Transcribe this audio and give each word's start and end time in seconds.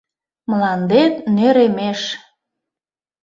Мландет 0.49 1.13
нӧремеш. 1.35 2.01